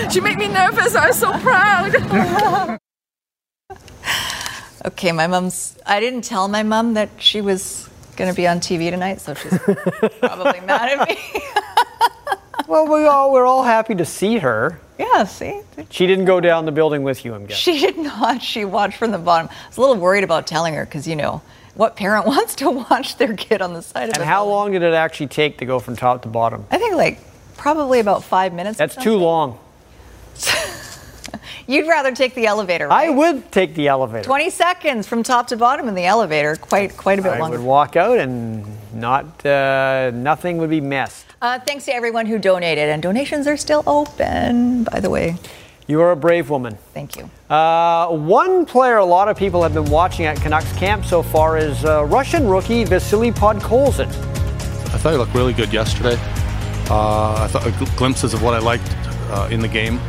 [0.11, 0.95] she made me nervous.
[0.95, 2.79] I'm so proud.
[4.87, 5.77] Okay, my mom's.
[5.85, 9.33] I didn't tell my mom that she was going to be on TV tonight, so
[9.33, 9.57] she's
[10.19, 11.19] probably mad at me.
[12.67, 14.79] well, we all we're all happy to see her.
[14.97, 15.59] Yeah, see.
[15.89, 17.75] She didn't go down the building with you, I'm guessing.
[17.75, 18.41] She did not.
[18.41, 19.49] She watched from the bottom.
[19.51, 21.41] I was a little worried about telling her because you know
[21.75, 24.13] what parent wants to watch their kid on the side of.
[24.15, 24.55] The And how building?
[24.55, 26.65] long did it actually take to go from top to bottom?
[26.71, 27.19] I think like
[27.57, 28.77] probably about five minutes.
[28.77, 29.59] That's too long.
[31.67, 32.87] You'd rather take the elevator.
[32.87, 33.09] Right?
[33.09, 34.23] I would take the elevator.
[34.23, 37.57] 20 seconds from top to bottom in the elevator, quite quite a bit I longer.
[37.57, 41.25] I would walk out and not uh, nothing would be missed.
[41.41, 45.35] Uh, thanks to everyone who donated, and donations are still open, by the way.
[45.87, 46.77] You are a brave woman.
[46.93, 47.29] Thank you.
[47.53, 51.57] Uh, one player a lot of people have been watching at Canucks camp so far
[51.57, 54.07] is uh, Russian rookie Vasily Podkolzin.
[54.07, 56.15] I thought he looked really good yesterday.
[56.89, 58.89] Uh, I thought uh, glimpses of what I liked
[59.29, 59.99] uh, in the game.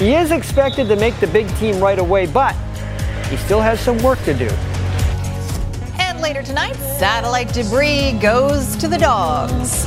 [0.00, 2.54] He is expected to make the big team right away, but
[3.28, 4.48] he still has some work to do.
[5.98, 9.86] And later tonight, satellite debris goes to the dogs.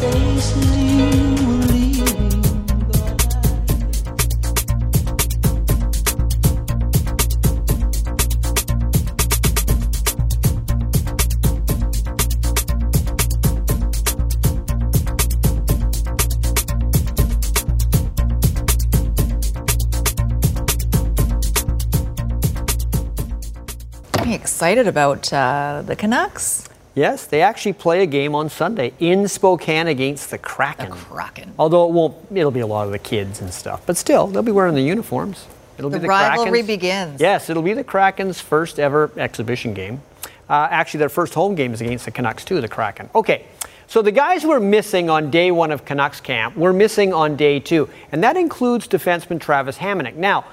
[24.63, 26.69] Excited about uh, the Canucks.
[26.95, 30.89] Yes, they actually play a game on Sunday in Spokane against the Kraken.
[30.89, 31.53] The Kraken.
[31.59, 34.41] Although it won't, it'll be a lot of the kids and stuff, but still, they'll
[34.41, 35.47] be wearing the uniforms.
[35.77, 37.19] It'll the be the rivalry Kraken's, begins.
[37.19, 40.01] Yes, it'll be the Kraken's first ever exhibition game.
[40.49, 42.61] Uh, actually, their first home game is against the Canucks too.
[42.61, 43.09] The Kraken.
[43.13, 43.47] Okay,
[43.87, 47.35] so the guys who are missing on day one of Canucks camp were missing on
[47.35, 50.15] day two, and that includes defenseman Travis Hamonic.
[50.15, 50.45] Now,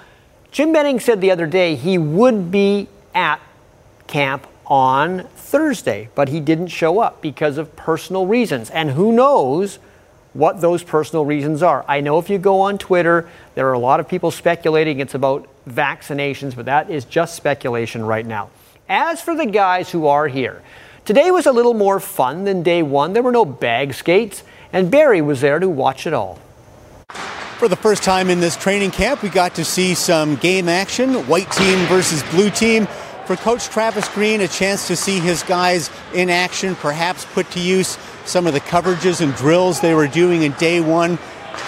[0.51, 3.41] Jim Benning said the other day he would be at
[4.11, 8.71] camp on Thursday, but he didn't show up because of personal reasons.
[8.71, 9.79] And who knows
[10.33, 11.85] what those personal reasons are?
[11.89, 15.15] I know if you go on Twitter, there are a lot of people speculating it's
[15.15, 18.51] about vaccinations, but that is just speculation right now.
[18.89, 20.63] As for the guys who are here,
[21.05, 23.13] today was a little more fun than day one.
[23.13, 24.43] There were no bag skates,
[24.73, 26.39] and Barry was there to watch it all.
[27.59, 31.15] For the first time in this training camp, we got to see some game action
[31.27, 32.89] white team versus blue team
[33.31, 37.61] for Coach Travis Green, a chance to see his guys in action, perhaps put to
[37.61, 41.17] use some of the coverages and drills they were doing in day one.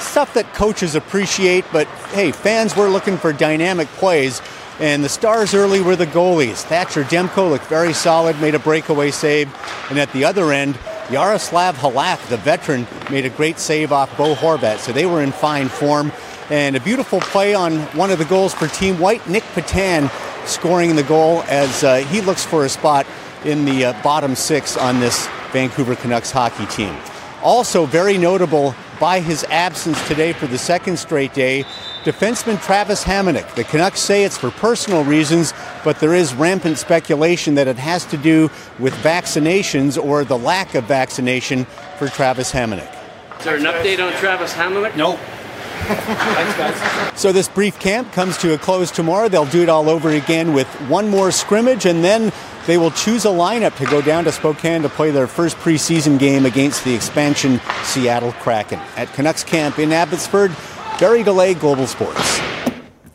[0.00, 4.42] Stuff that coaches appreciate, but hey, fans were looking for dynamic plays.
[4.80, 6.62] And the stars early were the goalies.
[6.62, 9.48] Thatcher Demko looked very solid, made a breakaway save.
[9.88, 10.76] And at the other end,
[11.12, 14.78] Yaroslav Halak, the veteran, made a great save off Bo Horvat.
[14.78, 16.10] So they were in fine form.
[16.50, 19.28] And a beautiful play on one of the goals for Team White.
[19.28, 20.10] Nic Petan
[20.46, 23.06] scoring the goal as uh, he looks for a spot
[23.44, 26.94] in the uh, bottom six on this Vancouver Canucks hockey team.
[27.42, 31.64] Also, very notable by his absence today for the second straight day,
[32.04, 33.52] defenseman Travis Hamonic.
[33.56, 38.04] The Canucks say it's for personal reasons, but there is rampant speculation that it has
[38.06, 41.64] to do with vaccinations or the lack of vaccination
[41.98, 42.88] for Travis Hamonic.
[43.40, 44.96] Is there an update on Travis Hamonic?
[44.96, 45.18] Nope.
[47.16, 49.28] So this brief camp comes to a close tomorrow.
[49.28, 52.32] They'll do it all over again with one more scrimmage, and then
[52.66, 56.18] they will choose a lineup to go down to Spokane to play their first preseason
[56.18, 58.78] game against the expansion Seattle Kraken.
[58.96, 60.54] At Canucks camp in Abbotsford,
[60.98, 62.40] Barry DeLay, Global Sports.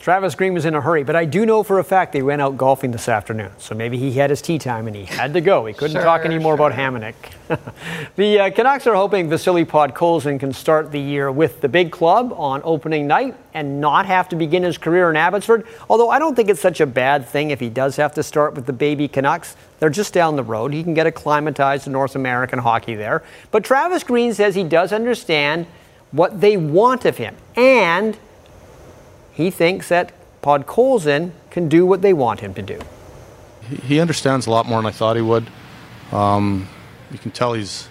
[0.00, 2.40] Travis Green was in a hurry, but I do know for a fact they went
[2.40, 3.50] out golfing this afternoon.
[3.58, 5.66] So maybe he had his tee time and he had to go.
[5.66, 7.14] He couldn't Sure, talk anymore about Hamonic.
[8.16, 12.32] the uh, Canucks are hoping Vasily Podkolzin can start the year with the big club
[12.36, 15.66] on opening night and not have to begin his career in Abbotsford.
[15.90, 18.54] Although I don't think it's such a bad thing if he does have to start
[18.54, 19.56] with the baby Canucks.
[19.80, 20.72] They're just down the road.
[20.72, 23.24] He can get acclimatized to North American hockey there.
[23.50, 25.66] But Travis Green says he does understand
[26.12, 27.34] what they want of him.
[27.56, 28.16] And
[29.38, 30.12] he thinks that
[30.42, 32.80] Podkolzin can do what they want him to do.
[33.84, 35.46] He, understands a lot more than I thought he would.
[36.10, 36.68] Um,
[37.12, 37.88] you can tell he's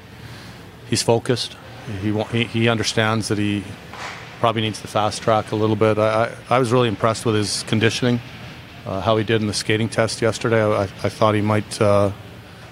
[0.89, 1.55] he's focused.
[2.01, 3.63] He, he he understands that he
[4.41, 5.97] probably needs to fast track a little bit.
[5.97, 8.19] I I, I was really impressed with his conditioning,
[8.85, 10.61] uh, how he did in the skating test yesterday.
[10.61, 12.11] I, I, I thought he might uh,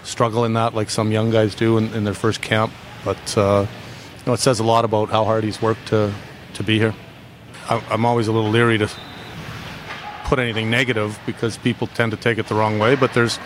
[0.04, 2.74] struggle in that, like some young guys do in, in their first camp.
[3.06, 3.68] But uh,
[4.18, 6.14] you know, it says a lot about how hard he's worked to
[6.56, 6.94] to be here.
[7.70, 8.90] I'm always a little leery to
[10.26, 12.96] put anything negative because people tend to take it the wrong way.
[12.96, 13.40] But there's,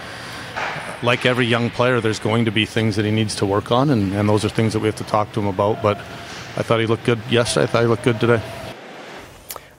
[1.03, 3.89] like every young player, there's going to be things that he needs to work on,
[3.89, 5.82] and, and those are things that we have to talk to him about.
[5.82, 7.63] But I thought he looked good yesterday.
[7.63, 8.41] I thought he looked good today.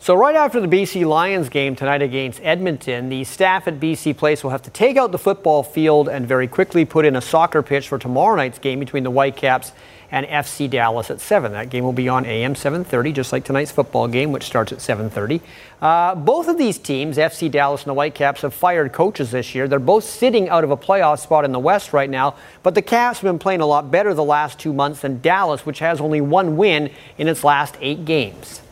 [0.03, 4.43] So, right after the BC Lions game tonight against Edmonton, the staff at BC Place
[4.43, 7.63] will have to take out the football field and very quickly put in a soccer
[7.63, 9.73] pitch for tomorrow night's game between the Whitecaps
[10.11, 11.53] and FC Dallas at 7.
[11.53, 14.81] That game will be on AM 7:30, just like tonight's football game, which starts at
[14.81, 15.43] 7:30.
[15.83, 19.69] Uh, both of these teams, FC Dallas and the Whitecaps, have fired coaches this year.
[19.69, 22.81] They're both sitting out of a playoff spot in the West right now, but the
[22.81, 26.01] Caps have been playing a lot better the last two months than Dallas, which has
[26.01, 26.89] only one win
[27.19, 28.63] in its last eight games.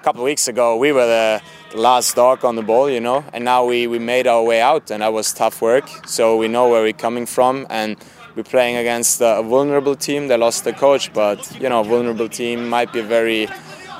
[0.00, 1.42] A couple of weeks ago, we were the,
[1.74, 4.90] last dog on the ball, you know, and now we, we made our way out,
[4.90, 5.86] and that was tough work.
[6.06, 7.96] So we know where we're coming from, and
[8.34, 10.28] we're playing against a vulnerable team.
[10.28, 13.46] They lost the coach, but you know, a vulnerable team might be a very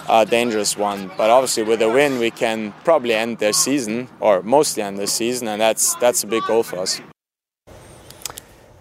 [0.08, 1.10] a dangerous one.
[1.18, 5.06] But obviously, with a win, we can probably end their season, or mostly end their
[5.06, 6.98] season, and that's that's a big goal for us.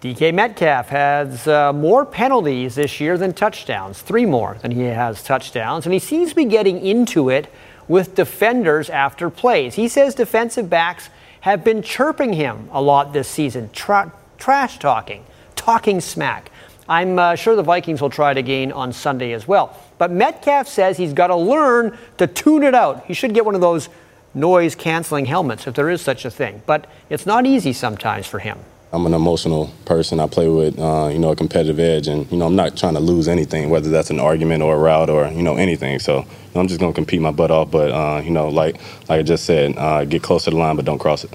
[0.00, 5.22] DK Metcalf has uh, more penalties this year than touchdowns, three more than he has
[5.22, 7.52] touchdowns, and he seems to be getting into it
[7.86, 9.74] with defenders after plays.
[9.74, 15.22] He says defensive backs have been chirping him a lot this season, tra- trash talking,
[15.54, 16.50] talking smack.
[16.88, 19.78] I'm uh, sure the Vikings will try it again on Sunday as well.
[19.98, 23.04] But Metcalf says he's got to learn to tune it out.
[23.04, 23.90] He should get one of those
[24.32, 26.62] noise canceling helmets if there is such a thing.
[26.64, 28.60] But it's not easy sometimes for him.
[28.92, 30.18] I'm an emotional person.
[30.18, 32.94] I play with, uh, you know, a competitive edge, and you know, I'm not trying
[32.94, 36.00] to lose anything, whether that's an argument or a route or you know anything.
[36.00, 36.24] So you
[36.54, 37.70] know, I'm just gonna compete my butt off.
[37.70, 38.76] But uh, you know, like
[39.08, 41.30] like I just said, uh, get close to the line, but don't cross it.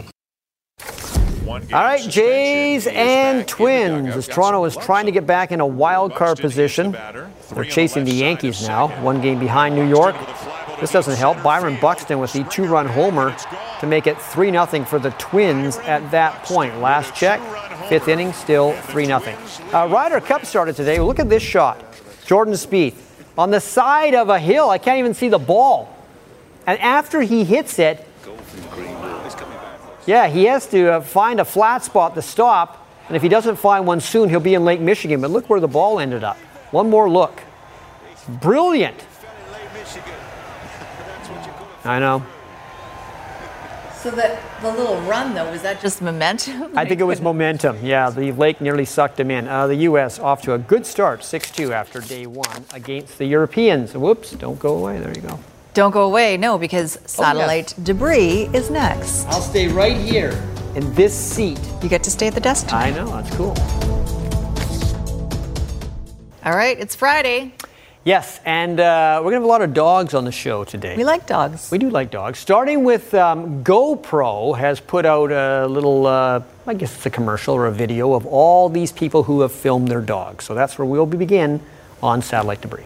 [1.48, 4.14] All right, Jays and Twins.
[4.16, 6.92] As Toronto is trying to get back in a wild card position,
[7.54, 10.16] they're chasing the Yankees now, one game behind New York.
[10.80, 11.42] This doesn't help.
[11.42, 13.36] Byron Buxton with the two-run homer
[13.80, 16.80] to make it 3-0 for the Twins at that point.
[16.80, 17.40] Last check,
[17.88, 19.74] fifth inning, still 3-0.
[19.74, 21.00] Uh, Ryder Cup started today.
[21.00, 21.84] Look at this shot.
[22.26, 22.96] Jordan Spieth
[23.38, 24.70] on the side of a hill.
[24.70, 25.96] I can't even see the ball.
[26.68, 28.06] And after he hits it,
[30.06, 32.88] yeah, he has to uh, find a flat spot to stop.
[33.08, 35.22] And if he doesn't find one soon, he'll be in Lake Michigan.
[35.22, 36.38] But look where the ball ended up.
[36.72, 37.42] One more look.
[38.28, 39.06] Brilliant.
[41.86, 42.26] I know.
[44.02, 46.78] So that the little run though was that just momentum?
[46.78, 47.84] I think it was momentum.
[47.84, 49.48] Yeah, the lake nearly sucked him in.
[49.48, 50.20] Uh, the U.S.
[50.20, 53.96] off to a good start, 6-2 after day one against the Europeans.
[53.96, 54.32] Whoops!
[54.32, 55.00] Don't go away.
[55.00, 55.40] There you go.
[55.74, 59.26] Don't go away, no, because satellite debris is next.
[59.26, 60.32] I'll stay right here
[60.76, 61.60] in this seat.
[61.82, 62.88] You get to stay at the desk tonight.
[62.88, 63.08] I know.
[63.08, 63.56] That's cool.
[66.46, 67.54] All right, it's Friday.
[68.06, 70.96] Yes, and uh, we're going to have a lot of dogs on the show today.
[70.96, 71.72] We like dogs.
[71.72, 72.38] We do like dogs.
[72.38, 77.56] Starting with um, GoPro has put out a little, uh, I guess it's a commercial
[77.56, 80.46] or a video of all these people who have filmed their dogs.
[80.46, 81.60] So that's where we'll begin
[82.04, 82.86] on Satellite Debris.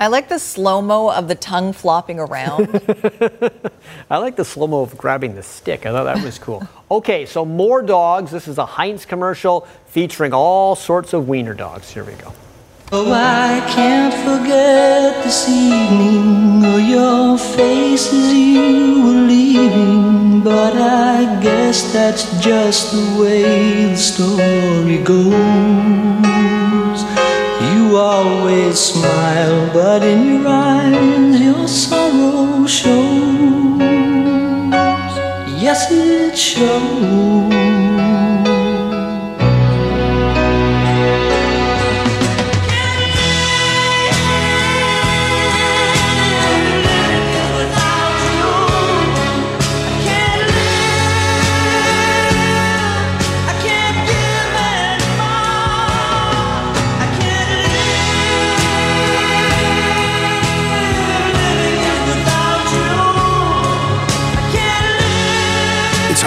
[0.00, 2.68] I like the slow mo of the tongue flopping around.
[4.10, 5.86] I like the slow mo of grabbing the stick.
[5.86, 6.62] I thought that was cool.
[6.90, 8.30] okay, so more dogs.
[8.30, 11.90] This is a Heinz commercial featuring all sorts of wiener dogs.
[11.90, 12.32] Here we go.
[12.92, 20.42] Oh, I can't forget this evening or your face as you were leaving.
[20.42, 26.37] But I guess that's just the way the story goes.
[27.88, 33.80] You always smile, but in your eyes your sorrow shows.
[35.58, 37.77] Yes, it shows.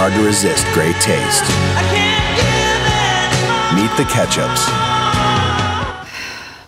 [0.01, 1.43] Hard to resist great taste.
[3.75, 4.63] Meet the ketchups.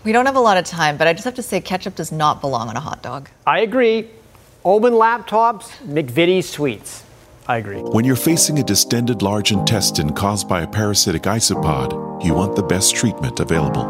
[0.03, 2.11] we don't have a lot of time, but I just have to say ketchup does
[2.11, 3.29] not belong on a hot dog.
[3.47, 4.07] I agree.
[4.63, 7.03] Omen laptops, McVitie sweets.
[7.47, 7.79] I agree.
[7.79, 12.61] When you're facing a distended large intestine caused by a parasitic isopod, you want the
[12.61, 13.85] best treatment available.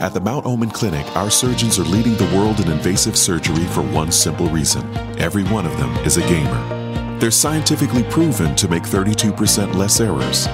[0.00, 3.82] At the Mount Omen Clinic, our surgeons are leading the world in invasive surgery for
[3.82, 4.82] one simple reason
[5.16, 6.89] every one of them is a gamer.
[7.20, 10.46] They're scientifically proven to make 32% less errors,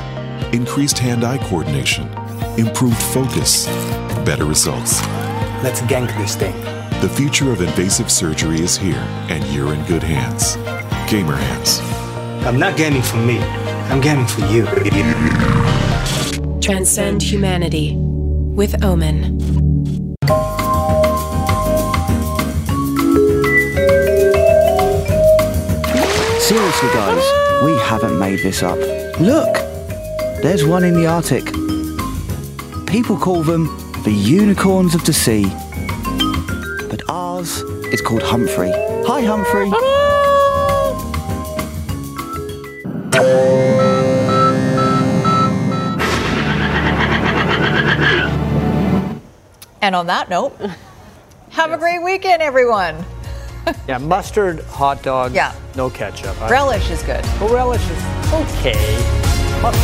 [0.52, 2.08] increased hand eye coordination,
[2.58, 3.66] improved focus,
[4.24, 5.00] better results.
[5.62, 6.60] Let's gank this thing.
[7.00, 10.56] The future of invasive surgery is here, and you're in good hands.
[11.08, 11.80] Gamer Hands.
[12.44, 13.38] I'm not gaming for me.
[13.38, 14.66] I'm gaming for you.
[16.60, 19.55] Transcend humanity with Omen.
[26.46, 28.78] Seriously, guys, we haven't made this up.
[29.18, 29.52] Look,
[30.42, 31.44] there's one in the Arctic.
[32.86, 33.64] People call them
[34.04, 35.46] the unicorns of the sea.
[36.88, 38.70] But ours is called Humphrey.
[38.72, 39.72] Hi, Humphrey.
[49.82, 50.56] And on that note,
[51.50, 53.04] have a great weekend, everyone.
[53.88, 55.52] Yeah, mustard, hot dog, Yeah.
[55.76, 56.38] no ketchup.
[56.48, 57.24] Relish is good.
[57.40, 58.96] Well, relish is okay.
[59.62, 59.74] But